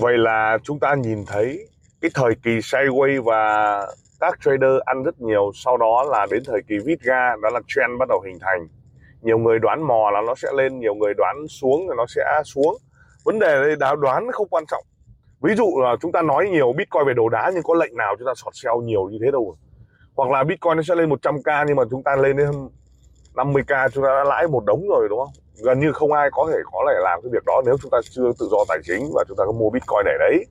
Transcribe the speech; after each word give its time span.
Vậy 0.00 0.18
là 0.18 0.58
chúng 0.62 0.78
ta 0.78 0.94
nhìn 0.94 1.24
thấy 1.26 1.68
cái 2.00 2.10
thời 2.14 2.34
kỳ 2.42 2.50
sideways 2.50 3.22
và 3.22 3.80
các 4.20 4.38
trader 4.40 4.80
ăn 4.84 5.02
rất 5.02 5.20
nhiều, 5.20 5.50
sau 5.54 5.76
đó 5.76 6.04
là 6.10 6.26
đến 6.30 6.42
thời 6.46 6.62
kỳ 6.68 6.74
vít 6.84 7.00
ga 7.02 7.36
đó 7.42 7.50
là 7.52 7.60
trend 7.68 7.98
bắt 7.98 8.08
đầu 8.08 8.20
hình 8.26 8.38
thành. 8.40 8.68
Nhiều 9.22 9.38
người 9.38 9.58
đoán 9.58 9.86
mò 9.86 10.10
là 10.10 10.20
nó 10.26 10.34
sẽ 10.34 10.48
lên, 10.56 10.78
nhiều 10.78 10.94
người 10.94 11.14
đoán 11.16 11.48
xuống 11.48 11.88
là 11.88 11.94
nó 11.96 12.06
sẽ 12.08 12.42
xuống. 12.44 12.76
Vấn 13.24 13.38
đề 13.38 13.60
đây 13.62 13.76
đã 13.76 13.94
đoán 13.94 14.32
không 14.32 14.48
quan 14.50 14.64
trọng. 14.70 14.84
Ví 15.42 15.54
dụ 15.54 15.80
là 15.82 15.96
chúng 16.00 16.12
ta 16.12 16.22
nói 16.22 16.48
nhiều 16.48 16.72
bitcoin 16.72 17.06
về 17.06 17.14
đồ 17.14 17.28
đá 17.28 17.50
nhưng 17.54 17.62
có 17.62 17.74
lệnh 17.74 17.96
nào 17.96 18.14
chúng 18.18 18.26
ta 18.26 18.32
sọt 18.36 18.52
sell 18.54 18.76
nhiều 18.84 19.08
như 19.10 19.18
thế 19.24 19.30
đâu? 19.30 19.56
Hoặc 20.16 20.30
là 20.30 20.44
bitcoin 20.44 20.76
nó 20.76 20.82
sẽ 20.82 20.94
lên 20.94 21.10
100k 21.10 21.64
nhưng 21.66 21.76
mà 21.76 21.82
chúng 21.90 22.02
ta 22.02 22.16
lên 22.16 22.36
đến 22.36 22.50
50k 23.34 23.88
chúng 23.88 24.04
ta 24.04 24.10
đã 24.10 24.24
lãi 24.24 24.48
một 24.48 24.64
đống 24.64 24.88
rồi 24.88 25.08
đúng 25.08 25.18
không? 25.18 25.32
Gần 25.64 25.80
như 25.80 25.92
không 25.92 26.12
ai 26.12 26.28
có 26.32 26.48
thể 26.52 26.58
có 26.72 26.84
thể 26.88 27.00
làm 27.02 27.20
cái 27.22 27.30
việc 27.32 27.44
đó 27.46 27.62
nếu 27.66 27.76
chúng 27.82 27.90
ta 27.90 27.98
chưa 28.10 28.32
tự 28.38 28.48
do 28.50 28.58
tài 28.68 28.78
chính 28.84 29.10
và 29.14 29.24
chúng 29.28 29.36
ta 29.36 29.44
có 29.46 29.52
mua 29.52 29.70
bitcoin 29.70 30.04
để 30.04 30.16
đấy. 30.18 30.46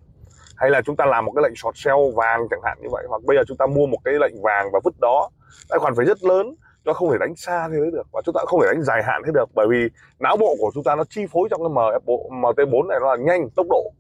Hay 0.55 0.69
là 0.69 0.81
chúng 0.81 0.95
ta 0.95 1.05
làm 1.05 1.25
một 1.25 1.31
cái 1.35 1.43
lệnh 1.43 1.55
short 1.55 1.77
sell 1.77 1.97
vàng 2.15 2.47
chẳng 2.49 2.61
hạn 2.63 2.77
như 2.81 2.87
vậy 2.91 3.05
hoặc 3.09 3.21
bây 3.23 3.37
giờ 3.37 3.43
chúng 3.47 3.57
ta 3.57 3.65
mua 3.65 3.85
một 3.85 3.97
cái 4.05 4.13
lệnh 4.13 4.41
vàng 4.41 4.69
và 4.73 4.79
vứt 4.83 4.93
đó. 4.99 5.29
Tài 5.69 5.79
khoản 5.79 5.95
phải 5.95 6.05
rất 6.05 6.23
lớn 6.23 6.55
Nó 6.85 6.93
không 6.93 7.11
thể 7.11 7.17
đánh 7.19 7.35
xa 7.35 7.69
thế 7.71 7.77
được 7.93 8.07
và 8.11 8.21
chúng 8.25 8.33
ta 8.33 8.41
không 8.45 8.61
thể 8.61 8.67
đánh 8.67 8.83
dài 8.83 9.03
hạn 9.03 9.21
thế 9.25 9.31
được 9.33 9.49
bởi 9.53 9.67
vì 9.69 9.87
não 10.19 10.37
bộ 10.37 10.55
của 10.59 10.71
chúng 10.73 10.83
ta 10.83 10.95
nó 10.95 11.03
chi 11.09 11.25
phối 11.31 11.47
trong 11.51 11.61
cái 11.61 11.69
MF 11.69 11.99
MT4 12.29 12.87
này 12.87 12.99
nó 13.01 13.15
là 13.15 13.23
nhanh 13.23 13.49
tốc 13.49 13.65
độ. 13.69 13.91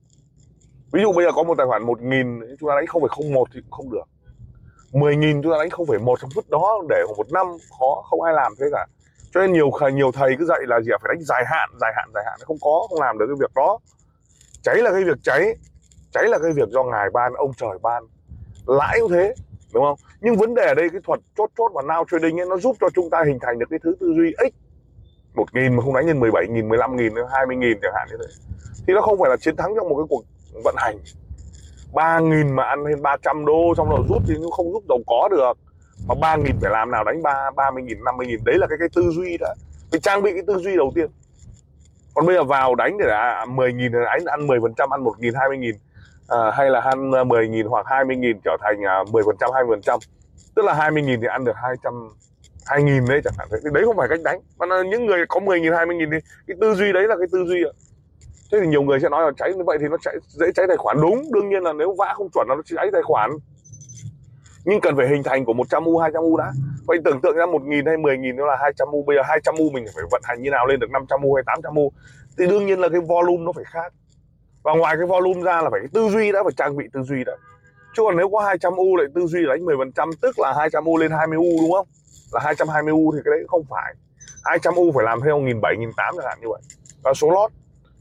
Ví 0.93 1.01
dụ 1.01 1.11
bây 1.11 1.25
giờ 1.25 1.31
có 1.35 1.43
một 1.43 1.57
tài 1.57 1.67
khoản 1.67 1.83
1.000 1.85 2.55
chúng 2.59 2.69
ta 2.69 2.75
đánh 2.75 2.85
0,01 2.85 3.43
thì 3.53 3.61
cũng 3.61 3.71
không 3.71 3.91
được. 3.91 4.03
10.000 4.91 5.43
chúng 5.43 5.51
ta 5.51 5.57
đánh 5.59 5.69
0,1 5.69 6.15
trong 6.21 6.29
phút 6.35 6.49
đó 6.49 6.81
để 6.89 7.03
một 7.17 7.31
năm 7.31 7.47
khó 7.79 8.01
không 8.09 8.21
ai 8.21 8.33
làm 8.33 8.53
thế 8.59 8.65
cả. 8.71 8.87
Cho 9.33 9.41
nên 9.41 9.53
nhiều 9.53 9.71
nhiều 9.93 10.11
thầy 10.11 10.35
cứ 10.39 10.45
dạy 10.45 10.59
là 10.67 10.79
gì 10.81 10.91
à, 10.91 10.97
phải 11.01 11.15
đánh 11.15 11.23
dài 11.23 11.43
hạn 11.47 11.69
dài 11.81 11.91
hạn 11.95 12.09
dài 12.13 12.23
hạn. 12.27 12.39
Không 12.45 12.57
có 12.61 12.87
không 12.89 13.01
làm 13.01 13.17
được 13.17 13.25
cái 13.27 13.35
việc 13.39 13.51
đó. 13.55 13.77
Cháy 14.63 14.75
là 14.75 14.91
cái 14.91 15.03
việc 15.03 15.17
cháy. 15.23 15.55
Cháy 16.11 16.23
là 16.27 16.39
cái 16.39 16.51
việc 16.51 16.69
do 16.69 16.83
ngài 16.83 17.09
ban 17.13 17.33
ông 17.33 17.51
trời 17.57 17.77
ban. 17.81 18.03
Lãi 18.65 18.99
cũng 18.99 19.11
thế 19.11 19.33
đúng 19.73 19.83
không? 19.83 19.97
Nhưng 20.21 20.35
vấn 20.35 20.55
đề 20.55 20.65
ở 20.65 20.73
đây 20.73 20.89
cái 20.89 21.01
thuật 21.03 21.19
chốt 21.37 21.49
chốt 21.57 21.71
và 21.73 21.81
now 21.81 22.05
trading 22.11 22.39
ấy, 22.39 22.47
nó 22.49 22.57
giúp 22.57 22.75
cho 22.81 22.87
chúng 22.95 23.09
ta 23.09 23.23
hình 23.27 23.37
thành 23.41 23.59
được 23.59 23.65
cái 23.69 23.79
thứ 23.83 23.95
tư 23.99 24.13
duy 24.17 24.33
x. 24.37 24.53
một 25.35 25.55
nghìn 25.55 25.75
mà 25.75 25.83
không 25.83 25.93
đánh 25.93 26.05
lên 26.07 26.19
17 26.19 26.47
nghìn 26.47 26.69
15 26.69 26.95
nghìn 26.95 27.13
20 27.31 27.55
nghìn 27.55 27.77
chẳng 27.81 27.93
hạn 27.95 28.07
như 28.11 28.17
thế. 28.19 28.33
Thì 28.87 28.93
nó 28.93 29.01
không 29.01 29.19
phải 29.19 29.29
là 29.29 29.37
chiến 29.37 29.55
thắng 29.55 29.73
trong 29.75 29.89
một 29.89 29.95
cái 29.97 30.05
cuộc 30.09 30.23
vận 30.63 30.75
hành. 30.77 30.97
3 31.93 32.19
nghìn 32.19 32.51
mà 32.55 32.63
ăn 32.63 32.83
lên 32.83 33.01
300 33.01 33.45
đô 33.45 33.73
xong 33.77 33.89
rồi 33.89 33.99
rút 34.09 34.21
thì 34.27 34.33
nó 34.41 34.49
không 34.49 34.71
giúp 34.71 34.83
giàu 34.89 34.97
có 35.07 35.29
được. 35.31 35.53
Mà 36.07 36.15
3 36.21 36.35
nghìn 36.35 36.55
phải 36.61 36.71
làm 36.71 36.91
nào 36.91 37.03
đánh 37.03 37.23
3, 37.23 37.51
30 37.55 37.83
nghìn 37.83 38.03
50 38.03 38.27
nghìn 38.27 38.39
đấy 38.45 38.57
là 38.57 38.67
cái 38.67 38.77
cái 38.79 38.87
tư 38.95 39.09
duy 39.11 39.37
đó. 39.37 39.53
Phải 39.91 39.99
trang 39.99 40.23
bị 40.23 40.33
cái 40.33 40.43
tư 40.47 40.57
duy 40.57 40.75
đầu 40.75 40.91
tiên. 40.95 41.07
Còn 42.13 42.25
bây 42.25 42.35
giờ 42.35 42.43
vào 42.43 42.75
đánh 42.75 42.97
để 42.97 43.05
là 43.05 43.45
10 43.45 43.73
nghìn 43.73 43.91
thì 43.91 43.97
đánh 44.05 44.25
ăn 44.25 44.47
10 44.47 44.59
phần 44.61 44.73
trăm 44.77 44.89
ăn 44.89 45.03
1 45.03 45.19
nghìn 45.19 45.33
20 45.33 45.57
nghìn 45.57 45.75
à, 46.27 46.51
hay 46.53 46.69
là 46.69 46.79
ăn 46.79 47.11
à, 47.11 47.23
10 47.23 47.47
nghìn 47.47 47.65
hoặc 47.65 47.85
20 47.89 48.15
nghìn 48.15 48.39
trở 48.43 48.57
thành 48.61 48.85
à, 48.85 49.03
10 49.11 49.23
phần 49.25 49.35
trăm 49.39 49.49
20 49.53 49.75
phần 49.75 49.81
trăm. 49.81 49.99
Tức 50.55 50.65
là 50.65 50.73
20 50.73 51.01
nghìn 51.01 51.21
thì 51.21 51.27
ăn 51.27 51.45
được 51.45 51.55
200 51.55 52.09
2 52.65 52.83
nghìn 52.83 53.05
đấy 53.09 53.21
chẳng 53.23 53.33
hạn. 53.37 53.47
Thế 53.51 53.57
thì 53.63 53.69
đấy 53.73 53.83
không 53.85 53.97
phải 53.97 54.07
cách 54.07 54.19
đánh. 54.23 54.39
Mà 54.59 54.65
những 54.91 55.05
người 55.05 55.25
có 55.29 55.39
10 55.39 55.61
nghìn 55.61 55.73
20 55.73 55.95
nghìn 55.95 56.11
thì 56.11 56.17
cái 56.47 56.57
tư 56.61 56.75
duy 56.75 56.91
đấy 56.91 57.07
là 57.07 57.15
cái 57.17 57.27
tư 57.31 57.45
duy 57.47 57.63
ạ 57.63 57.73
thế 58.51 58.57
thì 58.61 58.67
nhiều 58.67 58.81
người 58.81 58.99
sẽ 58.99 59.09
nói 59.09 59.23
là 59.25 59.31
cháy 59.37 59.53
như 59.57 59.63
vậy 59.63 59.77
thì 59.81 59.87
nó 59.87 59.97
cháy, 60.01 60.15
dễ 60.27 60.47
cháy 60.55 60.65
tài 60.67 60.77
khoản. 60.77 60.97
Đúng 61.01 61.31
đương 61.33 61.49
nhiên 61.49 61.63
là 61.63 61.73
nếu 61.73 61.95
vã 61.97 62.13
không 62.17 62.29
chuẩn 62.33 62.47
là 62.49 62.55
nó 62.55 62.61
cháy 62.65 62.89
tài 62.93 63.01
khoản. 63.03 63.31
Nhưng 64.65 64.81
cần 64.81 64.95
phải 64.97 65.07
hình 65.07 65.23
thành 65.23 65.45
của 65.45 65.53
100 65.53 65.85
u 65.85 65.97
200 65.97 66.23
u 66.23 66.37
đã. 66.37 66.51
Vậy 66.87 66.97
tưởng 67.05 67.21
tượng 67.21 67.35
ra 67.35 67.45
1 67.45 67.61
nghìn 67.61 67.85
hay 67.85 67.97
10 67.97 68.17
nghìn 68.17 68.35
nó 68.35 68.45
là 68.45 68.57
200 68.61 68.87
u 68.91 69.03
bây 69.03 69.15
giờ 69.15 69.21
200 69.25 69.55
u 69.57 69.69
mình 69.69 69.85
phải 69.95 70.03
vận 70.11 70.21
hành 70.25 70.41
như 70.41 70.49
nào 70.49 70.67
lên 70.67 70.79
được 70.79 70.91
500 70.91 71.21
u 71.21 71.33
hay 71.33 71.43
800 71.47 71.75
u? 71.75 71.91
Thì 72.37 72.47
đương 72.47 72.65
nhiên 72.65 72.79
là 72.79 72.89
cái 72.89 73.01
volume 73.01 73.43
nó 73.43 73.51
phải 73.51 73.63
khác. 73.63 73.93
Và 74.63 74.73
ngoài 74.73 74.95
cái 74.97 75.05
volume 75.05 75.41
ra 75.41 75.61
là 75.61 75.69
phải 75.69 75.79
cái 75.79 75.89
tư 75.93 76.09
duy 76.09 76.31
đã 76.31 76.43
phải 76.43 76.53
trang 76.57 76.77
bị 76.77 76.85
tư 76.93 77.01
duy 77.03 77.23
đã. 77.23 77.33
Chứ 77.95 78.03
còn 78.05 78.17
nếu 78.17 78.29
có 78.29 78.39
200 78.39 78.73
u 78.75 78.95
lại 78.95 79.07
tư 79.15 79.25
duy 79.25 79.45
đánh 79.45 79.65
10 79.65 79.75
phần 79.77 79.91
trăm 79.91 80.09
tức 80.21 80.39
là 80.39 80.53
200 80.57 80.85
u 80.85 80.97
lên 80.97 81.11
20 81.11 81.37
u 81.37 81.57
đúng 81.61 81.71
không? 81.71 81.87
Là 82.31 82.39
220 82.43 82.91
u 82.91 83.11
thì 83.11 83.19
cái 83.25 83.31
đấy 83.31 83.43
không 83.47 83.63
phải. 83.69 83.93
200 84.43 84.73
u 84.75 84.91
phải 84.91 85.05
làm 85.05 85.21
theo 85.21 85.39
1007 85.39 85.75
1008 85.75 86.15
chẳng 86.17 86.25
hạn 86.29 86.37
như 86.41 86.47
vậy. 86.49 86.61
Và 87.03 87.13
số 87.13 87.31
lót. 87.31 87.51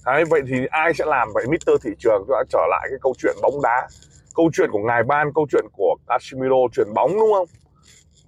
Đấy, 0.06 0.24
vậy 0.30 0.40
thì 0.48 0.66
ai 0.70 0.94
sẽ 0.94 1.04
làm 1.06 1.28
vậy? 1.34 1.44
Mr. 1.48 1.72
Thị 1.84 1.90
trường 1.98 2.24
chúng 2.26 2.36
ta 2.36 2.42
trở 2.48 2.66
lại 2.70 2.86
cái 2.90 2.98
câu 3.02 3.14
chuyện 3.18 3.36
bóng 3.42 3.62
đá 3.62 3.88
câu 4.34 4.50
chuyện 4.54 4.70
của 4.72 4.78
ngài 4.78 5.02
ban 5.02 5.32
câu 5.34 5.46
chuyện 5.50 5.64
của 5.72 5.96
Casemiro 6.06 6.56
chuyển 6.72 6.94
bóng 6.94 7.10
đúng 7.14 7.32
không? 7.32 7.46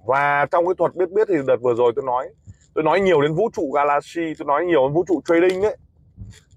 Và 0.07 0.47
trong 0.51 0.67
cái 0.67 0.75
thuật 0.79 0.95
biết 0.95 1.11
biết 1.11 1.29
thì 1.29 1.35
đợt 1.47 1.57
vừa 1.63 1.75
rồi 1.75 1.93
tôi 1.97 2.05
nói 2.05 2.29
tôi 2.75 2.85
nói 2.85 3.01
nhiều 3.01 3.21
đến 3.21 3.35
vũ 3.35 3.51
trụ 3.53 3.73
galaxy 3.75 4.35
tôi 4.39 4.47
nói 4.47 4.65
nhiều 4.65 4.89
đến 4.89 4.95
vũ 4.95 5.05
trụ 5.09 5.23
trading 5.25 5.63
ấy. 5.63 5.77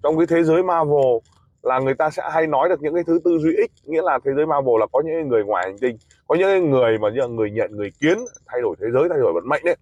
Trong 0.03 0.17
cái 0.17 0.27
thế 0.27 0.43
giới 0.43 0.63
Marvel 0.63 1.17
là 1.61 1.79
người 1.79 1.93
ta 1.93 2.09
sẽ 2.09 2.23
hay 2.31 2.47
nói 2.47 2.69
được 2.69 2.81
những 2.81 2.93
cái 2.93 3.03
thứ 3.07 3.19
tư 3.25 3.37
duy 3.39 3.55
ích 3.57 3.71
nghĩa 3.83 4.01
là 4.01 4.19
thế 4.25 4.31
giới 4.35 4.45
Marvel 4.45 4.79
là 4.79 4.85
có 4.91 5.01
những 5.05 5.29
người 5.29 5.43
ngoài 5.43 5.63
hành 5.65 5.77
tinh 5.81 5.97
có 6.27 6.35
những 6.35 6.71
người 6.71 6.97
mà 6.97 7.09
như 7.09 7.19
là 7.19 7.27
người 7.27 7.51
nhận 7.51 7.75
người 7.75 7.91
kiến 8.01 8.17
thay 8.45 8.61
đổi 8.61 8.75
thế 8.81 8.87
giới 8.93 9.09
thay 9.09 9.19
đổi 9.19 9.33
vận 9.33 9.49
mệnh 9.49 9.61
đấy. 9.65 9.75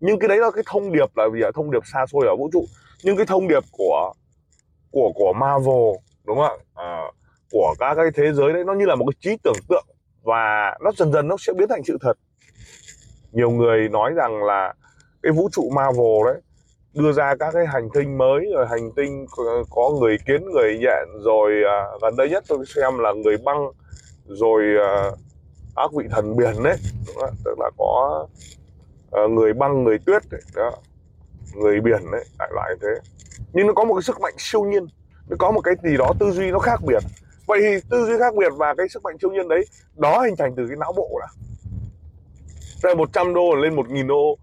Nhưng 0.00 0.18
cái 0.18 0.28
đấy 0.28 0.38
là 0.38 0.50
cái 0.50 0.64
thông 0.66 0.92
điệp 0.92 1.16
là 1.16 1.28
vì 1.32 1.40
thông 1.54 1.70
điệp 1.70 1.82
xa 1.92 2.06
xôi 2.06 2.26
ở 2.26 2.36
vũ 2.36 2.50
trụ. 2.52 2.64
Nhưng 3.04 3.16
cái 3.16 3.26
thông 3.26 3.48
điệp 3.48 3.62
của 3.72 4.12
của 4.90 5.12
của 5.14 5.32
Marvel 5.32 5.96
đúng 6.24 6.38
không 6.38 6.60
ạ? 6.60 6.64
À, 6.74 7.02
của 7.50 7.74
các 7.78 7.94
cái 7.94 8.06
thế 8.14 8.32
giới 8.32 8.52
đấy 8.52 8.64
nó 8.64 8.72
như 8.74 8.86
là 8.86 8.94
một 8.94 9.04
cái 9.06 9.18
trí 9.20 9.36
tưởng 9.44 9.62
tượng 9.68 9.86
và 10.22 10.76
nó 10.84 10.90
dần 10.96 11.12
dần 11.12 11.28
nó 11.28 11.36
sẽ 11.38 11.52
biến 11.52 11.68
thành 11.68 11.84
sự 11.84 11.98
thật. 12.00 12.14
Nhiều 13.32 13.50
người 13.50 13.88
nói 13.88 14.12
rằng 14.16 14.44
là 14.44 14.74
cái 15.22 15.32
vũ 15.32 15.48
trụ 15.52 15.70
Marvel 15.74 16.24
đấy 16.24 16.40
đưa 16.94 17.12
ra 17.12 17.34
các 17.38 17.50
cái 17.54 17.66
hành 17.66 17.88
tinh 17.94 18.18
mới 18.18 18.46
rồi 18.54 18.66
hành 18.66 18.92
tinh 18.96 19.26
có 19.70 19.90
người 20.00 20.18
kiến 20.26 20.44
người 20.50 20.78
nhện 20.78 21.22
rồi 21.24 21.52
à, 21.66 21.78
gần 22.02 22.16
đây 22.16 22.30
nhất 22.30 22.44
tôi 22.48 22.66
xem 22.66 22.98
là 22.98 23.12
người 23.12 23.36
băng 23.44 23.70
rồi 24.26 24.62
à, 24.86 25.10
ác 25.76 25.90
vị 25.92 26.04
thần 26.10 26.36
biển 26.36 26.62
đấy 26.62 26.76
tức 27.44 27.54
là 27.58 27.70
có 27.78 28.26
à, 29.10 29.22
người 29.30 29.52
băng 29.52 29.84
người 29.84 29.98
tuyết 30.06 30.22
đấy, 30.30 30.40
đó 30.54 30.72
người 31.54 31.80
biển 31.80 32.10
đấy 32.12 32.24
đại 32.38 32.50
loại 32.54 32.74
thế 32.82 32.88
nhưng 33.52 33.66
nó 33.66 33.72
có 33.72 33.84
một 33.84 33.94
cái 33.94 34.02
sức 34.02 34.20
mạnh 34.20 34.34
siêu 34.38 34.64
nhiên. 34.64 34.86
Nó 35.28 35.36
có 35.38 35.50
một 35.50 35.60
cái 35.60 35.74
gì 35.84 35.96
đó, 35.96 36.12
tư 36.18 36.30
duy 36.30 36.50
nó 36.50 36.58
khác 36.58 36.80
biệt. 36.86 37.02
Vậy 37.46 37.60
thì 37.62 37.88
tư 37.90 38.06
duy 38.06 38.18
khác 38.18 38.34
biệt 38.34 38.52
và 38.56 38.74
cái 38.74 38.88
sức 38.88 39.02
mạnh 39.02 39.16
siêu 39.20 39.30
nhiên 39.30 39.48
đấy, 39.48 39.64
đó 39.96 40.22
hình 40.22 40.36
thành 40.36 40.54
từ 40.56 40.66
cái 40.68 40.76
não 40.76 40.92
bộ 40.96 41.20
đã. 41.20 41.26
Từ 42.82 42.94
100 42.94 43.34
đô 43.34 43.54
lên 43.54 43.76
1.000 43.76 44.06
đô, 44.06 44.38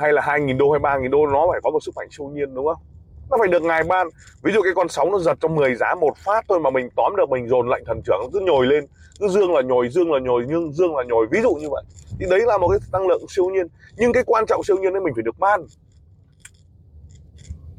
hay 0.00 0.12
là 0.12 0.22
2.000 0.22 0.58
đô 0.58 0.70
hay 0.70 0.80
3.000 0.80 1.10
đô, 1.10 1.26
nó 1.26 1.46
phải 1.50 1.60
có 1.64 1.70
một 1.70 1.82
sức 1.82 1.94
mạnh 1.96 2.08
siêu 2.10 2.26
nhiên, 2.26 2.54
đúng 2.54 2.66
không? 2.66 2.82
Nó 3.30 3.36
phải 3.38 3.48
được 3.48 3.62
ngài 3.62 3.82
ban. 3.82 4.08
Ví 4.42 4.52
dụ 4.52 4.62
cái 4.62 4.72
con 4.76 4.88
sóng 4.88 5.12
nó 5.12 5.18
giật 5.18 5.38
trong 5.40 5.54
10 5.54 5.74
giá 5.74 5.94
một 5.94 6.16
phát 6.16 6.44
thôi 6.48 6.60
mà 6.60 6.70
mình 6.70 6.88
tóm 6.96 7.16
được, 7.16 7.30
mình 7.30 7.48
dồn 7.48 7.68
lệnh 7.68 7.84
thần 7.84 8.00
trưởng 8.04 8.30
cứ 8.32 8.40
nhồi 8.40 8.66
lên. 8.66 8.86
Cứ 9.20 9.28
dương 9.28 9.52
là 9.54 9.62
nhồi, 9.62 9.88
dương 9.88 10.12
là 10.12 10.18
nhồi, 10.20 10.44
nhưng 10.48 10.72
dương 10.72 10.96
là 10.96 11.04
nhồi. 11.04 11.26
Ví 11.30 11.40
dụ 11.42 11.54
như 11.54 11.70
vậy. 11.70 11.82
Thì 12.20 12.26
đấy 12.30 12.40
là 12.46 12.58
một 12.58 12.68
cái 12.68 12.78
năng 12.92 13.06
lượng 13.06 13.22
siêu 13.28 13.44
nhiên. 13.50 13.66
Nhưng 13.96 14.12
cái 14.12 14.22
quan 14.26 14.44
trọng 14.46 14.64
siêu 14.64 14.76
nhiên 14.76 14.92
đấy 14.92 15.02
mình 15.04 15.14
phải 15.14 15.22
được 15.22 15.38
ban 15.38 15.66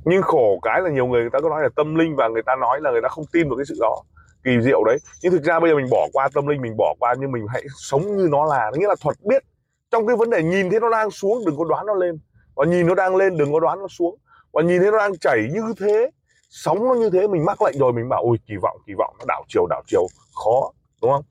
nhưng 0.06 0.22
khổ 0.22 0.60
cái 0.62 0.82
là 0.82 0.90
nhiều 0.90 1.06
người 1.06 1.22
người 1.22 1.30
ta 1.30 1.40
có 1.40 1.50
nói 1.50 1.64
là 1.64 1.70
tâm 1.76 1.96
linh 1.96 2.16
và 2.16 2.28
người 2.28 2.44
ta 2.46 2.56
nói 2.56 2.82
là 2.82 2.92
người 2.92 3.02
ta 3.02 3.08
không 3.08 3.26
tin 3.34 3.50
vào 3.50 3.58
cái 3.58 3.66
sự 3.66 3.76
đó, 3.80 4.04
kỳ 4.44 4.52
diệu 4.62 4.84
đấy. 4.84 4.98
Nhưng 5.22 5.32
thực 5.32 5.44
ra 5.44 5.60
bây 5.60 5.70
giờ 5.70 5.76
mình 5.76 5.88
bỏ 5.92 6.08
qua 6.14 6.30
tâm 6.34 6.48
linh, 6.48 6.62
mình 6.62 6.78
bỏ 6.78 6.96
qua 7.00 7.16
nhưng 7.20 7.32
mình 7.32 7.46
hãy 7.50 7.64
sống 7.78 8.18
như 8.18 8.28
nó 8.32 8.46
là, 8.46 8.72
nghĩa 8.74 8.88
là 8.88 8.96
thuật 9.02 9.18
biết 9.24 9.44
trong 9.92 10.08
cái 10.08 10.16
vấn 10.16 10.30
đề 10.30 10.44
nhìn 10.44 10.70
thấy 10.70 10.80
nó 10.80 10.90
đang 10.90 11.12
xuống, 11.12 11.46
đừng 11.46 11.58
có 11.58 11.66
đoán 11.70 11.86
nó 11.86 11.94
lên. 11.94 12.20
Và 12.56 12.66
nhìn 12.66 12.88
nó 12.88 12.96
đang 12.96 13.16
lên, 13.16 13.38
đừng 13.38 13.54
có 13.54 13.60
đoán 13.60 13.80
nó 13.80 13.88
xuống. 13.88 14.18
Và 14.54 14.62
nhìn 14.62 14.82
thấy 14.82 14.92
nó 14.92 14.98
đang 14.98 15.18
chảy 15.18 15.38
như 15.54 15.74
thế, 15.80 16.10
sóng 16.50 16.88
nó 16.88 16.94
như 16.94 17.10
thế, 17.10 17.28
mình 17.28 17.46
mắc 17.46 17.62
lệnh 17.62 17.78
rồi, 17.78 17.94
mình 17.94 18.10
bảo, 18.10 18.24
ôi, 18.24 18.38
kỳ 18.48 18.56
vọng 18.62 18.78
kỳ 18.88 18.94
vọng, 18.98 19.16
nó 19.20 19.26
đảo 19.28 19.44
chiều 19.48 19.68
đảo 19.70 19.82
chiều. 19.88 20.08
Khó, 20.44 20.72
đúng 21.02 21.12
không? 21.12 21.24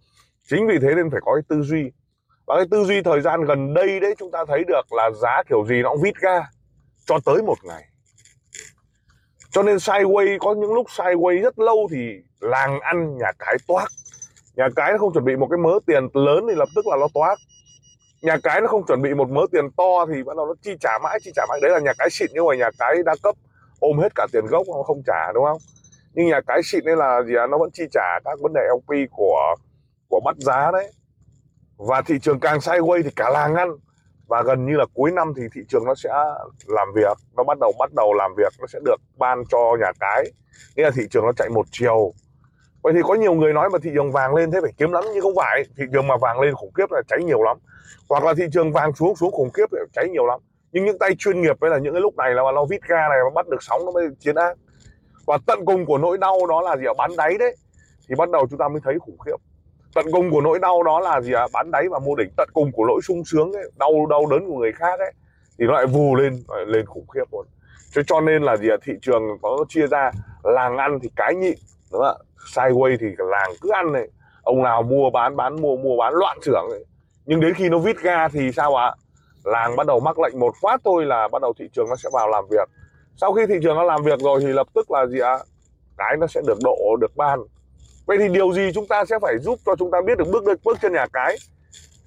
Chính 0.51 0.67
vì 0.67 0.79
thế 0.83 0.95
nên 0.95 1.11
phải 1.11 1.21
có 1.25 1.35
cái 1.35 1.43
tư 1.49 1.63
duy. 1.63 1.91
Và 2.47 2.57
cái 2.57 2.65
tư 2.71 2.85
duy 2.85 3.03
thời 3.03 3.21
gian 3.21 3.45
gần 3.45 3.75
đây 3.75 4.01
đấy, 4.01 4.15
chúng 4.19 4.31
ta 4.31 4.45
thấy 4.49 4.65
được 4.65 4.93
là 4.93 5.11
giá 5.23 5.43
kiểu 5.49 5.65
gì 5.67 5.83
nó 5.83 5.91
cũng 5.91 6.03
vít 6.03 6.15
ga 6.21 6.41
cho 7.07 7.19
tới 7.25 7.43
một 7.43 7.59
ngày 7.65 7.85
cho 9.53 9.63
nên 9.63 9.77
sideways 9.77 10.39
có 10.41 10.55
những 10.55 10.75
lúc 10.75 10.87
sideways 10.87 11.43
rất 11.43 11.59
lâu 11.59 11.89
thì 11.93 12.23
làng 12.41 12.81
ăn 12.81 13.19
nhà 13.19 13.33
cái 13.39 13.57
toát 13.69 13.87
nhà 14.57 14.69
cái 14.77 14.93
nó 14.93 14.99
không 14.99 15.13
chuẩn 15.13 15.25
bị 15.25 15.37
một 15.37 15.47
cái 15.51 15.59
mớ 15.59 15.79
tiền 15.87 16.09
lớn 16.15 16.47
thì 16.49 16.55
lập 16.55 16.69
tức 16.75 16.87
là 16.87 16.97
nó 17.01 17.09
toát 17.15 17.39
nhà 18.23 18.37
cái 18.43 18.61
nó 18.61 18.67
không 18.67 18.87
chuẩn 18.87 19.03
bị 19.03 19.15
một 19.15 19.31
mớ 19.31 19.41
tiền 19.53 19.71
to 19.77 20.07
thì 20.07 20.23
bắt 20.23 20.37
đầu 20.37 20.47
nó 20.47 20.55
chi 20.63 20.71
trả 20.81 20.99
mãi, 21.03 21.19
chi 21.23 21.31
trả 21.35 21.47
mãi. 21.49 21.59
Đấy 21.63 21.71
là 21.71 21.79
nhà 21.79 21.93
cái 21.99 22.11
xịn 22.11 22.31
nhưng 22.35 22.47
mà 22.47 22.57
nhà 22.57 22.71
cái 22.79 22.97
đa 23.05 23.15
cấp 23.23 23.35
ôm 23.81 23.99
hết 23.99 24.13
cả 24.15 24.27
tiền 24.33 24.47
gốc 24.47 24.67
nó 24.67 24.83
không 24.83 25.03
trả, 25.07 25.33
đúng 25.35 25.45
không? 25.45 25.59
Nhưng 26.15 26.27
nhà 26.27 26.41
cái 26.47 26.61
xịn 26.65 26.85
đây 26.85 26.97
là 26.97 27.23
gì 27.23 27.35
à? 27.37 27.47
nó 27.47 27.59
vẫn 27.59 27.71
chi 27.73 27.85
trả 27.93 28.21
các 28.25 28.39
vấn 28.41 28.53
đề 28.53 28.61
LP 28.77 29.11
của 29.11 29.55
của 30.09 30.21
bắt 30.25 30.37
giá 30.39 30.71
đấy. 30.73 30.93
Và 31.77 32.03
thị 32.03 32.19
trường 32.23 32.41
càng 32.41 32.59
sideways 32.59 33.03
thì 33.03 33.11
cả 33.17 33.31
làng 33.31 33.55
ăn 33.55 33.69
và 34.27 34.43
gần 34.43 34.67
như 34.67 34.77
là 34.77 34.85
cuối 34.95 35.11
năm 35.11 35.33
thì 35.37 35.43
thị 35.55 35.61
trường 35.69 35.85
nó 35.85 35.95
sẽ 35.95 36.11
làm 36.67 36.89
việc, 36.95 37.17
nó 37.37 37.45
bắt 37.45 37.59
đầu 37.61 37.73
bắt 37.79 37.91
đầu 37.97 38.15
làm 38.15 38.35
việc, 38.37 38.53
nó 38.61 38.67
sẽ 38.67 38.79
được 38.85 38.97
ban 39.17 39.43
cho 39.51 39.59
nhà 39.81 39.93
cái. 40.01 40.25
Nghĩa 40.77 40.83
là 40.83 40.91
thị 40.95 41.03
trường 41.11 41.25
nó 41.25 41.33
chạy 41.33 41.49
một 41.49 41.67
chiều. 41.71 42.13
Vậy 42.83 42.93
thì 42.97 43.01
có 43.03 43.15
nhiều 43.15 43.35
người 43.35 43.53
nói 43.53 43.71
mà 43.71 43.79
thị 43.83 43.91
trường 43.95 44.13
vàng 44.13 44.35
lên 44.35 44.51
thế 44.51 44.59
phải 44.63 44.73
kiếm 44.79 44.93
lắm, 44.93 45.05
nhưng 45.15 45.23
không 45.23 45.35
phải. 45.37 45.65
Thị 45.77 45.85
trường 45.93 46.07
mà 46.09 46.17
vàng 46.17 46.41
lên 46.41 46.55
khủng 46.55 46.73
khiếp 46.73 46.91
là 46.91 47.03
cháy 47.09 47.19
nhiều 47.25 47.43
lắm. 47.43 47.57
Hoặc 48.09 48.25
là 48.25 48.35
thị 48.35 48.45
trường 48.53 48.73
vàng 48.73 48.95
xuống 48.95 49.17
xuống 49.17 49.33
khủng 49.33 49.51
khiếp 49.51 49.73
là 49.73 49.81
cháy 49.93 50.09
nhiều 50.09 50.27
lắm. 50.27 50.41
Nhưng 50.73 50.85
những 50.85 50.99
tay 50.99 51.11
chuyên 51.19 51.41
nghiệp 51.43 51.61
ấy 51.61 51.71
là 51.71 51.79
những 51.79 51.93
cái 51.95 52.01
lúc 52.01 52.17
này 52.17 52.31
là 52.35 52.43
nó 52.55 52.65
vít 52.65 52.81
ga 52.89 53.09
này, 53.09 53.19
nó 53.25 53.31
bắt 53.31 53.49
được 53.49 53.63
sóng, 53.63 53.85
nó 53.85 53.91
mới 53.91 54.09
chiến 54.19 54.35
ác. 54.35 54.57
Và 55.27 55.39
tận 55.47 55.65
cùng 55.67 55.87
của 55.87 55.99
nỗi 55.99 56.19
đau 56.19 56.47
đó 56.49 56.61
là 56.63 56.77
gì 56.77 56.85
ở 56.85 56.95
bán 56.95 57.11
đáy 57.17 57.39
đấy. 57.39 57.57
Thì 58.09 58.15
bắt 58.15 58.31
đầu 58.31 58.47
chúng 58.51 58.59
ta 58.59 58.69
mới 58.69 58.81
thấy 58.85 58.99
khủng 58.99 59.19
khiếp 59.19 59.37
tận 59.95 60.07
cùng 60.13 60.31
của 60.31 60.41
nỗi 60.41 60.59
đau 60.59 60.83
đó 60.83 61.01
là 61.01 61.21
gì 61.21 61.33
ạ? 61.33 61.47
Bán 61.53 61.71
đáy 61.71 61.89
và 61.91 61.99
mua 61.99 62.15
đỉnh 62.15 62.31
tận 62.37 62.49
cùng 62.53 62.73
của 62.73 62.85
nỗi 62.87 63.01
sung 63.03 63.25
sướng 63.25 63.53
ấy, 63.53 63.71
đau 63.79 64.07
đau 64.11 64.27
đớn 64.27 64.47
của 64.47 64.59
người 64.59 64.73
khác 64.73 64.99
ấy 64.99 65.13
thì 65.59 65.67
nó 65.67 65.73
lại 65.73 65.87
vù 65.87 66.15
lên 66.15 66.43
lại 66.49 66.65
lên 66.67 66.87
khủng 66.87 67.07
khiếp 67.09 67.25
luôn. 67.33 67.47
Cho 67.95 68.03
cho 68.07 68.21
nên 68.21 68.43
là 68.43 68.57
gì 68.57 68.69
ạ? 68.69 68.77
Thị 68.83 68.93
trường 69.03 69.23
có 69.43 69.65
chia 69.69 69.87
ra 69.87 70.11
làng 70.43 70.77
ăn 70.77 70.99
thì 71.03 71.09
cái 71.17 71.35
nhịn 71.35 71.55
đúng 71.93 72.03
không 72.03 72.17
ạ? 72.19 72.25
Sideways 72.55 72.97
thì 73.01 73.07
làng 73.19 73.51
cứ 73.61 73.71
ăn 73.73 73.93
này 73.93 74.09
ông 74.43 74.63
nào 74.63 74.83
mua 74.83 75.11
bán 75.11 75.37
bán 75.37 75.63
mua 75.63 75.77
mua 75.77 75.97
bán 75.97 76.15
loạn 76.15 76.39
trưởng 76.43 76.69
ấy. 76.71 76.85
nhưng 77.27 77.41
đến 77.41 77.55
khi 77.55 77.69
nó 77.69 77.79
vít 77.79 77.97
ga 78.03 78.29
thì 78.29 78.53
sao 78.53 78.77
ạ? 78.77 78.95
Làng 79.45 79.77
bắt 79.77 79.87
đầu 79.87 80.01
mắc 80.01 80.19
lệnh 80.19 80.39
một 80.39 80.55
phát 80.63 80.81
thôi 80.85 81.05
là 81.05 81.29
bắt 81.29 81.43
đầu 81.43 81.53
thị 81.59 81.69
trường 81.73 81.89
nó 81.89 81.97
sẽ 81.97 82.11
vào 82.13 82.29
làm 82.29 82.45
việc. 82.51 82.69
Sau 83.17 83.33
khi 83.33 83.47
thị 83.47 83.55
trường 83.63 83.77
nó 83.77 83.83
làm 83.83 84.03
việc 84.03 84.21
rồi 84.21 84.41
thì 84.41 84.47
lập 84.47 84.67
tức 84.75 84.91
là 84.91 85.07
gì 85.07 85.19
ạ? 85.19 85.39
Cái 85.99 86.17
nó 86.17 86.27
sẽ 86.27 86.41
được 86.47 86.59
độ 86.65 86.97
được 87.01 87.17
ban 87.17 87.39
vậy 88.07 88.19
thì 88.21 88.29
điều 88.29 88.53
gì 88.53 88.71
chúng 88.75 88.87
ta 88.87 89.05
sẽ 89.05 89.19
phải 89.23 89.39
giúp 89.39 89.59
cho 89.67 89.77
chúng 89.79 89.91
ta 89.91 89.99
biết 90.07 90.19
được 90.19 90.29
bước 90.33 90.45
bước 90.65 90.79
chân 90.83 90.93
nhà 90.93 91.07
cái? 91.13 91.37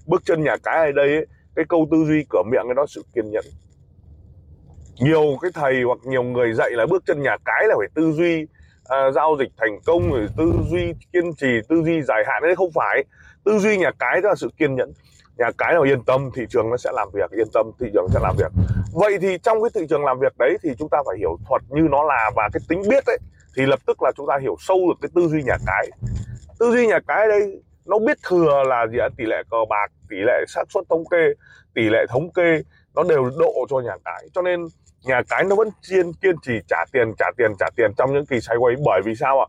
Bước 0.07 0.21
chân 0.25 0.43
nhà 0.43 0.55
cái 0.63 0.85
ở 0.85 0.91
đây 0.91 1.07
ấy, 1.07 1.25
cái 1.55 1.65
câu 1.69 1.87
tư 1.91 2.05
duy 2.07 2.25
cửa 2.29 2.43
miệng 2.51 2.63
cái 2.65 2.75
đó 2.75 2.85
sự 2.87 3.03
kiên 3.15 3.31
nhẫn. 3.31 3.45
Nhiều 4.99 5.37
cái 5.41 5.51
thầy 5.53 5.83
hoặc 5.83 5.97
nhiều 6.03 6.23
người 6.23 6.53
dạy 6.53 6.71
là 6.71 6.85
bước 6.85 7.03
chân 7.05 7.21
nhà 7.21 7.37
cái 7.45 7.67
là 7.67 7.75
phải 7.77 7.87
tư 7.95 8.11
duy 8.11 8.47
à, 8.85 9.11
giao 9.11 9.35
dịch 9.39 9.49
thành 9.57 9.79
công 9.85 10.11
rồi 10.11 10.27
tư 10.37 10.53
duy 10.71 10.93
kiên 11.13 11.35
trì 11.37 11.47
tư 11.69 11.83
duy 11.85 12.01
dài 12.01 12.23
hạn. 12.27 12.43
Đấy 12.43 12.55
không 12.55 12.71
phải. 12.75 13.03
Tư 13.45 13.59
duy 13.59 13.77
nhà 13.77 13.91
cái 13.99 14.21
đó 14.21 14.29
là 14.29 14.35
sự 14.35 14.49
kiên 14.57 14.75
nhẫn. 14.75 14.93
Nhà 15.37 15.51
cái 15.57 15.73
nào 15.73 15.81
yên 15.81 16.03
tâm 16.03 16.29
thị 16.35 16.43
trường 16.49 16.69
nó 16.69 16.77
sẽ 16.77 16.91
làm 16.93 17.07
việc 17.13 17.31
yên 17.31 17.47
tâm 17.53 17.71
thị 17.79 17.87
trường 17.93 18.07
sẽ 18.13 18.19
làm 18.23 18.35
việc. 18.37 18.51
Vậy 18.93 19.17
thì 19.21 19.37
trong 19.43 19.57
cái 19.63 19.69
thị 19.73 19.87
trường 19.89 20.05
làm 20.05 20.19
việc 20.19 20.37
đấy 20.37 20.57
thì 20.63 20.69
chúng 20.79 20.89
ta 20.89 20.97
phải 21.05 21.17
hiểu 21.17 21.37
thuật 21.49 21.61
như 21.69 21.87
nó 21.91 22.03
là 22.03 22.31
và 22.35 22.49
cái 22.53 22.61
tính 22.69 22.81
biết 22.89 23.05
ấy 23.05 23.17
thì 23.55 23.65
lập 23.65 23.79
tức 23.87 24.01
là 24.03 24.11
chúng 24.17 24.27
ta 24.29 24.37
hiểu 24.41 24.55
sâu 24.59 24.77
được 24.87 24.95
cái 25.01 25.09
tư 25.15 25.27
duy 25.27 25.43
nhà 25.43 25.57
cái. 25.67 25.89
Tư 26.59 26.71
duy 26.71 26.87
nhà 26.87 26.99
cái 27.07 27.27
đây, 27.27 27.61
nó 27.85 27.99
biết 27.99 28.17
thừa 28.29 28.63
là 28.67 28.87
gì 28.87 28.97
ạ? 28.97 29.09
Tỷ 29.17 29.25
lệ 29.25 29.43
cờ 29.51 29.57
bạc, 29.69 29.91
tỷ 30.09 30.17
lệ 30.25 30.45
xác 30.47 30.63
suất 30.69 30.83
thống 30.89 31.03
kê, 31.11 31.33
tỷ 31.73 31.89
lệ 31.89 32.05
thống 32.09 32.31
kê, 32.33 32.61
nó 32.95 33.03
đều 33.03 33.31
độ 33.39 33.53
cho 33.69 33.79
nhà 33.79 33.95
cái. 34.05 34.27
Cho 34.33 34.41
nên 34.41 34.67
nhà 35.05 35.21
cái 35.29 35.43
nó 35.43 35.55
vẫn 35.55 35.69
kiên 35.89 36.13
kiên 36.21 36.35
trì 36.41 36.53
trả 36.67 36.85
tiền 36.91 37.13
trả 37.17 37.25
tiền 37.37 37.51
trả 37.59 37.65
tiền 37.75 37.91
trong 37.97 38.13
những 38.13 38.25
kỳ 38.25 38.35
sideways. 38.35 38.83
Bởi 38.85 39.01
vì 39.05 39.15
sao 39.15 39.39
ạ? 39.39 39.47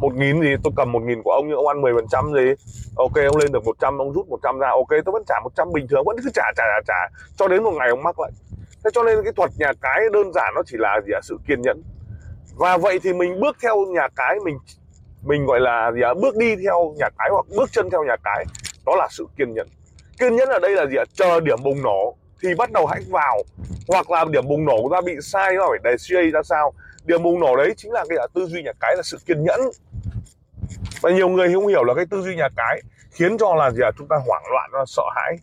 Một 0.00 0.14
nghìn 0.14 0.40
gì, 0.40 0.54
tôi 0.64 0.72
cầm 0.76 0.92
một 0.92 1.02
nghìn 1.02 1.22
của 1.22 1.30
ông 1.30 1.48
nhưng 1.48 1.56
ông 1.56 1.66
ăn 1.66 1.80
10 1.80 1.94
phần 1.94 2.06
trăm 2.10 2.24
gì? 2.34 2.54
Ok, 2.96 3.14
ông 3.14 3.36
lên 3.36 3.52
được 3.52 3.64
100 3.64 3.98
ông 3.98 4.12
rút 4.12 4.28
100 4.28 4.58
ra, 4.58 4.68
ok, 4.70 4.88
tôi 4.88 5.12
vẫn 5.12 5.22
trả 5.26 5.34
100 5.44 5.72
bình 5.72 5.86
thường, 5.88 6.04
vẫn 6.06 6.16
cứ 6.24 6.30
trả 6.34 6.52
trả 6.56 6.64
trả 6.64 6.80
trả. 6.86 7.16
Cho 7.36 7.48
đến 7.48 7.62
một 7.62 7.72
ngày 7.78 7.88
ông 7.88 8.02
mắc 8.02 8.20
lại. 8.20 8.30
Thế 8.84 8.90
cho 8.94 9.02
nên 9.02 9.24
cái 9.24 9.32
thuật 9.32 9.50
nhà 9.58 9.72
cái 9.80 10.00
đơn 10.12 10.32
giản 10.32 10.52
nó 10.54 10.62
chỉ 10.66 10.76
là 10.78 11.00
gì 11.06 11.12
ạ? 11.12 11.20
Sự 11.22 11.38
kiên 11.48 11.62
nhẫn 11.62 11.82
và 12.56 12.76
vậy 12.76 12.98
thì 13.02 13.12
mình 13.12 13.40
bước 13.40 13.56
theo 13.62 13.76
nhà 13.94 14.08
cái, 14.16 14.36
mình 14.44 14.58
mình 15.22 15.46
gọi 15.46 15.60
là 15.60 15.92
gì 15.94 16.02
ạ? 16.02 16.14
Bước 16.22 16.36
đi 16.36 16.56
theo 16.56 16.94
nhà 16.96 17.08
cái 17.18 17.28
hoặc 17.32 17.46
bước 17.56 17.72
chân 17.72 17.90
theo 17.90 18.04
nhà 18.04 18.16
cái. 18.24 18.44
Đó 18.86 18.96
là 18.96 19.08
sự 19.10 19.26
kiên 19.36 19.54
nhẫn. 19.54 19.68
Kiên 20.18 20.36
nhẫn 20.36 20.48
ở 20.48 20.58
đây 20.58 20.70
là 20.70 20.86
gì 20.86 20.96
ạ? 20.96 21.04
Chờ 21.12 21.40
điểm 21.40 21.58
bùng 21.64 21.82
nổ 21.82 22.16
thì 22.42 22.54
bắt 22.54 22.72
đầu 22.72 22.86
hãy 22.86 23.00
vào. 23.10 23.42
Hoặc 23.88 24.10
là 24.10 24.24
điểm 24.30 24.48
bùng 24.48 24.64
nổ 24.64 24.82
của 24.82 24.88
ta 24.92 25.00
bị 25.00 25.12
sai, 25.22 25.54
nó 25.54 25.66
phải 25.70 25.78
đề 25.84 25.96
CA 26.08 26.20
ra 26.32 26.42
sao? 26.42 26.72
Điểm 27.04 27.22
bùng 27.22 27.40
nổ 27.40 27.56
đấy 27.56 27.74
chính 27.76 27.92
là 27.92 28.04
cái 28.08 28.18
tư 28.34 28.46
duy 28.46 28.62
nhà 28.62 28.72
cái 28.80 28.96
là 28.96 29.02
sự 29.02 29.18
kiên 29.26 29.44
nhẫn. 29.44 29.60
Và 31.02 31.10
nhiều 31.10 31.28
người 31.28 31.54
không 31.54 31.66
hiểu 31.66 31.84
là 31.84 31.94
cái 31.94 32.04
tư 32.10 32.22
duy 32.22 32.36
nhà 32.36 32.48
cái 32.56 32.82
khiến 33.10 33.38
cho 33.38 33.54
là 33.54 33.70
gì 33.70 33.82
ạ? 33.82 33.90
Chúng 33.98 34.08
ta 34.08 34.16
hoảng 34.26 34.44
loạn, 34.52 34.70
nó 34.72 34.84
sợ 34.86 35.02
hãi. 35.16 35.36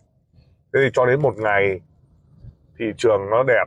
Thế 0.72 0.80
thì 0.84 0.90
cho 0.92 1.06
đến 1.06 1.22
một 1.22 1.34
ngày 1.36 1.80
thị 2.78 2.84
trường 2.98 3.20
nó 3.30 3.42
đẹp 3.42 3.64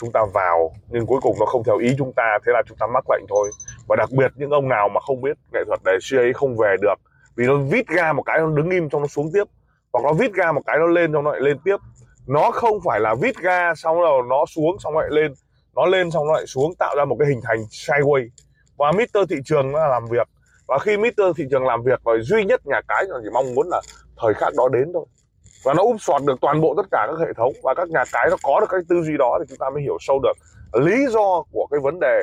chúng 0.00 0.12
ta 0.12 0.20
vào, 0.34 0.72
nhưng 0.88 1.06
cuối 1.06 1.20
cùng 1.22 1.36
nó 1.40 1.46
không 1.46 1.64
theo 1.64 1.78
ý 1.78 1.94
chúng 1.98 2.12
ta, 2.16 2.38
thế 2.46 2.52
là 2.52 2.62
chúng 2.68 2.78
ta 2.78 2.86
mắc 2.86 3.04
lệnh 3.10 3.24
thôi. 3.28 3.50
Và 3.88 3.96
đặc 3.96 4.10
biệt 4.10 4.32
những 4.36 4.50
ông 4.50 4.68
nào 4.68 4.88
mà 4.88 5.00
không 5.00 5.20
biết 5.20 5.36
nghệ 5.52 5.60
thuật 5.66 5.80
để 5.84 5.92
suy 6.00 6.18
ấy 6.18 6.32
không 6.32 6.56
về 6.56 6.76
được, 6.82 6.94
vì 7.36 7.46
nó 7.46 7.56
vít 7.56 7.88
ga 7.88 8.12
một 8.12 8.22
cái 8.22 8.38
nó 8.38 8.46
đứng 8.46 8.70
im 8.70 8.88
trong 8.90 9.00
nó 9.00 9.06
xuống 9.06 9.30
tiếp. 9.34 9.44
Hoặc 9.92 10.04
nó 10.04 10.12
vít 10.12 10.32
ga 10.34 10.52
một 10.52 10.62
cái 10.66 10.76
nó 10.78 10.86
lên 10.86 11.12
trong 11.12 11.24
nó 11.24 11.32
lại 11.32 11.40
lên 11.40 11.58
tiếp. 11.64 11.76
Nó 12.26 12.50
không 12.50 12.78
phải 12.84 13.00
là 13.00 13.14
vít 13.14 13.36
ga 13.42 13.74
xong 13.74 14.00
rồi 14.00 14.22
nó 14.28 14.44
xuống 14.46 14.76
xong 14.78 14.98
lại 14.98 15.08
lên. 15.10 15.32
Nó 15.76 15.86
lên 15.86 16.10
xong 16.10 16.26
nó 16.26 16.32
lại 16.32 16.46
xuống, 16.46 16.74
tạo 16.78 16.94
ra 16.96 17.04
một 17.04 17.16
cái 17.18 17.28
hình 17.28 17.40
thành 17.44 17.58
sideways 17.58 18.28
và 18.76 18.92
Mr 18.92 19.30
thị 19.30 19.36
trường 19.44 19.72
nó 19.72 19.88
làm 19.88 20.06
việc. 20.10 20.28
Và 20.66 20.78
khi 20.78 20.96
Mr 20.96 21.22
thị 21.36 21.44
trường 21.50 21.66
làm 21.66 21.82
việc, 21.82 22.00
rồi 22.04 22.20
duy 22.22 22.44
nhất 22.44 22.66
nhà 22.66 22.80
cái 22.88 23.04
là 23.08 23.16
chỉ 23.22 23.28
mong 23.32 23.54
muốn 23.54 23.68
là 23.68 23.80
thời 24.16 24.34
khắc 24.34 24.54
đó 24.56 24.68
đến 24.68 24.92
thôi 24.94 25.04
và 25.64 25.74
nó 25.74 25.82
úp 25.82 25.96
sọt 26.00 26.22
được 26.24 26.40
toàn 26.40 26.60
bộ 26.60 26.74
tất 26.76 26.86
cả 26.90 27.06
các 27.10 27.26
hệ 27.26 27.32
thống 27.36 27.52
và 27.62 27.74
các 27.74 27.88
nhà 27.88 28.04
cái 28.12 28.26
nó 28.30 28.36
có 28.42 28.60
được 28.60 28.66
cái 28.70 28.80
tư 28.88 29.02
duy 29.02 29.16
đó 29.18 29.38
thì 29.40 29.46
chúng 29.48 29.58
ta 29.58 29.70
mới 29.70 29.82
hiểu 29.82 29.96
sâu 30.00 30.20
được. 30.22 30.32
Lý 30.80 31.06
do 31.10 31.42
của 31.52 31.66
cái 31.70 31.80
vấn 31.80 32.00
đề 32.00 32.22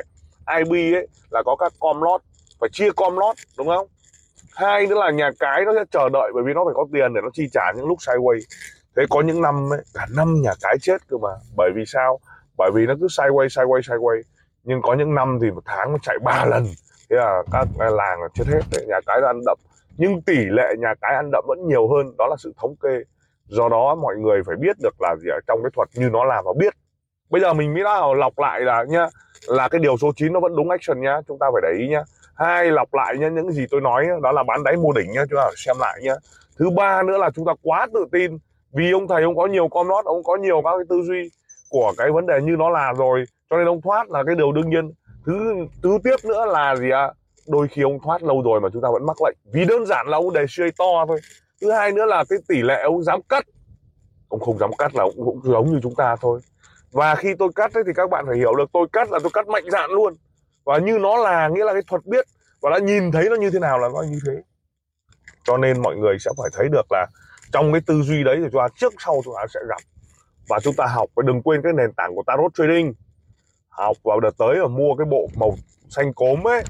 IB 0.58 0.72
ấy 0.72 1.08
là 1.30 1.42
có 1.46 1.56
các 1.56 1.72
com 1.80 2.02
lót 2.02 2.20
phải 2.60 2.68
chia 2.72 2.90
com 2.96 3.16
lót 3.16 3.36
đúng 3.58 3.68
không? 3.68 3.86
Hai 4.54 4.86
nữa 4.86 4.98
là 4.98 5.10
nhà 5.10 5.30
cái 5.40 5.64
nó 5.64 5.72
sẽ 5.74 5.84
chờ 5.90 6.08
đợi 6.08 6.30
bởi 6.34 6.42
vì 6.46 6.52
nó 6.54 6.64
phải 6.64 6.74
có 6.74 6.86
tiền 6.92 7.14
để 7.14 7.20
nó 7.24 7.30
chi 7.32 7.48
trả 7.52 7.72
những 7.76 7.86
lúc 7.86 7.98
sideways 7.98 8.40
thế 8.96 9.02
có 9.10 9.20
những 9.20 9.42
năm 9.42 9.72
ấy, 9.72 9.80
cả 9.94 10.06
năm 10.16 10.40
nhà 10.42 10.52
cái 10.62 10.76
chết 10.80 11.08
cơ 11.08 11.16
mà. 11.16 11.28
Bởi 11.56 11.70
vì 11.74 11.82
sao? 11.86 12.20
Bởi 12.58 12.70
vì 12.74 12.86
nó 12.86 12.94
cứ 13.00 13.06
sideways 13.06 13.46
sideways 13.46 13.80
sideways 13.80 14.22
nhưng 14.64 14.82
có 14.82 14.94
những 14.94 15.14
năm 15.14 15.38
thì 15.42 15.50
một 15.50 15.62
tháng 15.64 15.92
nó 15.92 15.98
chạy 16.02 16.18
ba 16.24 16.44
lần. 16.44 16.64
Thế 17.10 17.16
là 17.16 17.42
các 17.52 17.68
làng 17.78 18.18
chết 18.34 18.44
hết 18.46 18.60
đấy. 18.72 18.84
nhà 18.88 19.00
cái 19.06 19.20
nó 19.20 19.26
ăn 19.26 19.40
đậm. 19.46 19.58
Nhưng 19.96 20.22
tỷ 20.22 20.36
lệ 20.36 20.74
nhà 20.78 20.94
cái 21.00 21.14
ăn 21.14 21.30
đậm 21.32 21.44
vẫn 21.48 21.68
nhiều 21.68 21.88
hơn 21.88 22.14
đó 22.18 22.26
là 22.30 22.36
sự 22.38 22.52
thống 22.56 22.76
kê 22.82 22.98
do 23.48 23.68
đó 23.68 23.94
mọi 23.94 24.16
người 24.16 24.42
phải 24.46 24.56
biết 24.56 24.76
được 24.82 24.94
là 25.00 25.16
gì 25.16 25.28
ở 25.28 25.40
trong 25.46 25.62
cái 25.62 25.70
thuật 25.74 25.88
như 25.94 26.08
nó 26.10 26.24
làm 26.24 26.44
và 26.44 26.52
biết. 26.58 26.74
Bây 27.30 27.40
giờ 27.40 27.52
mình 27.52 27.74
mới 27.74 27.82
nào 27.82 28.14
lọc 28.14 28.38
lại 28.38 28.60
là 28.60 28.84
nhá, 28.88 29.08
là 29.48 29.68
cái 29.68 29.78
điều 29.78 29.96
số 29.96 30.12
9 30.16 30.32
nó 30.32 30.40
vẫn 30.40 30.56
đúng 30.56 30.70
action 30.70 31.00
nhá, 31.00 31.20
chúng 31.28 31.38
ta 31.38 31.46
phải 31.52 31.62
để 31.62 31.78
ý 31.82 31.88
nhá. 31.88 32.02
Hai, 32.34 32.70
lọc 32.70 32.94
lại 32.94 33.18
nhá, 33.18 33.28
những 33.28 33.52
gì 33.52 33.66
tôi 33.70 33.80
nói 33.80 34.06
đó 34.22 34.32
là 34.32 34.42
bán 34.42 34.64
đáy 34.64 34.76
mua 34.76 34.92
đỉnh 34.92 35.12
nhá, 35.12 35.24
chúng 35.30 35.36
ta 35.36 35.42
phải 35.44 35.56
xem 35.56 35.76
lại 35.80 36.00
nhá. 36.02 36.14
Thứ 36.58 36.70
ba 36.70 37.02
nữa 37.02 37.18
là 37.18 37.30
chúng 37.30 37.44
ta 37.44 37.52
quá 37.62 37.86
tự 37.94 38.06
tin 38.12 38.38
vì 38.72 38.92
ông 38.92 39.08
thầy, 39.08 39.22
ông 39.22 39.36
có 39.36 39.46
nhiều 39.46 39.68
con 39.68 39.88
nót 39.88 40.04
ông 40.04 40.22
có 40.24 40.36
nhiều 40.36 40.62
các 40.64 40.70
cái 40.76 40.84
tư 40.88 41.02
duy 41.02 41.30
của 41.70 41.92
cái 41.98 42.10
vấn 42.10 42.26
đề 42.26 42.40
như 42.40 42.56
nó 42.58 42.70
là 42.70 42.92
rồi, 42.92 43.24
cho 43.50 43.56
nên 43.56 43.66
ông 43.66 43.80
thoát 43.80 44.10
là 44.10 44.22
cái 44.26 44.34
điều 44.34 44.52
đương 44.52 44.70
nhiên. 44.70 44.92
Thứ 45.26 45.54
thứ 45.82 45.98
tiếp 46.04 46.16
nữa 46.24 46.44
là 46.46 46.76
gì 46.76 46.90
ạ? 46.90 47.00
À? 47.00 47.12
đôi 47.48 47.68
khi 47.68 47.82
ông 47.82 47.98
thoát 48.04 48.22
lâu 48.22 48.42
rồi 48.42 48.60
mà 48.60 48.68
chúng 48.72 48.82
ta 48.82 48.88
vẫn 48.92 49.06
mắc 49.06 49.16
lệnh. 49.26 49.36
Vì 49.52 49.64
đơn 49.64 49.86
giản 49.86 50.06
là 50.08 50.16
ông 50.16 50.32
đề 50.32 50.46
suy 50.48 50.70
to 50.78 51.04
thôi 51.08 51.20
thứ 51.60 51.70
hai 51.70 51.92
nữa 51.92 52.06
là 52.06 52.24
cái 52.28 52.38
tỷ 52.48 52.62
lệ 52.62 52.82
ông 52.82 53.02
dám 53.02 53.20
cắt 53.28 53.44
ông 54.28 54.40
không 54.40 54.58
dám 54.58 54.70
cắt 54.78 54.94
là 54.94 55.02
ông 55.02 55.14
cũng 55.16 55.40
giống 55.44 55.72
như 55.72 55.80
chúng 55.82 55.94
ta 55.94 56.16
thôi. 56.20 56.40
Và 56.92 57.14
khi 57.14 57.34
tôi 57.38 57.48
cắt 57.54 57.74
ấy, 57.74 57.84
thì 57.86 57.92
các 57.94 58.10
bạn 58.10 58.24
phải 58.28 58.36
hiểu 58.36 58.54
được 58.54 58.70
tôi 58.72 58.86
cắt 58.92 59.10
là 59.10 59.18
tôi 59.22 59.30
cắt 59.34 59.48
mạnh 59.48 59.64
dạn 59.70 59.90
luôn. 59.90 60.14
Và 60.64 60.78
như 60.78 60.98
nó 60.98 61.16
là 61.16 61.48
nghĩa 61.48 61.64
là 61.64 61.72
cái 61.72 61.82
thuật 61.86 62.06
biết 62.06 62.24
và 62.60 62.70
đã 62.70 62.78
nhìn 62.78 63.12
thấy 63.12 63.28
nó 63.30 63.36
như 63.36 63.50
thế 63.50 63.58
nào 63.58 63.78
là 63.78 63.88
nó 63.94 64.02
như 64.02 64.18
thế. 64.26 64.32
Cho 65.44 65.56
nên 65.56 65.82
mọi 65.82 65.96
người 65.96 66.16
sẽ 66.18 66.30
phải 66.38 66.50
thấy 66.52 66.68
được 66.68 66.86
là 66.90 67.06
trong 67.52 67.72
cái 67.72 67.80
tư 67.86 68.02
duy 68.02 68.24
đấy 68.24 68.36
thì 68.36 68.48
chúng 68.52 68.60
ta 68.60 68.68
trước 68.76 68.94
sau 68.98 69.22
chúng 69.24 69.34
ta 69.34 69.46
sẽ 69.54 69.60
gặp. 69.68 69.80
Và 70.48 70.60
chúng 70.60 70.74
ta 70.74 70.86
học 70.86 71.10
và 71.14 71.22
đừng 71.26 71.42
quên 71.42 71.62
cái 71.62 71.72
nền 71.72 71.92
tảng 71.92 72.14
của 72.14 72.22
tarot 72.26 72.54
trading. 72.54 72.92
Học 73.68 73.96
vào 74.04 74.20
đợt 74.20 74.38
tới 74.38 74.60
và 74.60 74.68
mua 74.68 74.94
cái 74.98 75.04
bộ 75.04 75.28
màu 75.34 75.56
xanh 75.88 76.14
cốm 76.14 76.46
ấy 76.46 76.62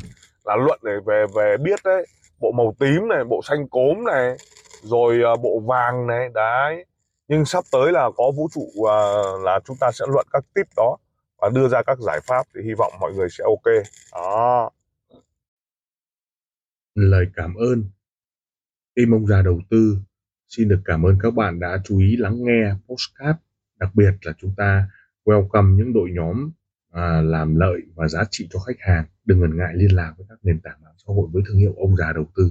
là 0.45 0.57
luận 0.57 0.81
để 0.83 0.93
về 1.07 1.25
về 1.35 1.57
biết 1.57 1.81
đấy. 1.85 2.07
Bộ 2.41 2.53
màu 2.53 2.75
tím 2.79 3.09
này 3.09 3.25
bộ 3.25 3.41
xanh 3.43 3.69
cốm 3.69 4.05
này 4.05 4.37
rồi 4.83 5.21
uh, 5.33 5.41
bộ 5.43 5.61
vàng 5.61 6.07
này 6.07 6.29
đấy. 6.35 6.85
Nhưng 7.29 7.45
sắp 7.45 7.65
tới 7.73 7.93
là 7.93 8.11
có 8.17 8.33
vũ 8.37 8.49
trụ 8.55 8.61
uh, 8.61 9.45
là 9.45 9.61
chúng 9.65 9.77
ta 9.81 9.91
sẽ 9.93 10.05
luận 10.09 10.27
các 10.33 10.45
tip 10.55 10.67
đó 10.77 10.97
và 11.39 11.49
đưa 11.55 11.69
ra 11.69 11.83
các 11.83 11.99
giải 11.99 12.21
pháp 12.27 12.47
thì 12.55 12.61
hy 12.65 12.75
vọng 12.79 12.93
mọi 13.01 13.13
người 13.15 13.29
sẽ 13.31 13.45
ok. 13.45 13.85
Đó. 14.13 14.71
Lời 16.95 17.27
cảm 17.37 17.55
ơn. 17.55 17.85
Tim 18.95 19.15
ông 19.15 19.27
già 19.27 19.43
đầu 19.43 19.61
tư 19.71 19.99
xin 20.49 20.69
được 20.69 20.81
cảm 20.85 21.07
ơn 21.07 21.19
các 21.23 21.35
bạn 21.35 21.61
đã 21.61 21.79
chú 21.85 21.99
ý 21.99 22.17
lắng 22.17 22.37
nghe 22.39 22.75
postcard 22.89 23.39
đặc 23.79 23.91
biệt 23.95 24.13
là 24.23 24.33
chúng 24.39 24.55
ta 24.57 24.89
welcome 25.25 25.77
những 25.77 25.93
đội 25.93 26.11
nhóm 26.13 26.51
à, 26.93 27.21
làm 27.21 27.57
lợi 27.57 27.81
và 27.95 28.09
giá 28.09 28.25
trị 28.31 28.49
cho 28.51 28.59
khách 28.59 28.77
hàng. 28.79 29.05
Đừng 29.25 29.41
ngần 29.41 29.57
ngại 29.57 29.73
liên 29.75 29.97
lạc 29.97 30.15
với 30.17 30.27
các 30.29 30.39
nền 30.43 30.61
tảng 30.61 30.83
mạng 30.85 30.95
xã 30.97 31.13
hội 31.13 31.29
với 31.33 31.43
thương 31.47 31.59
hiệu 31.59 31.75
ông 31.77 31.97
già 31.97 32.13
đầu 32.13 32.27
tư 32.37 32.51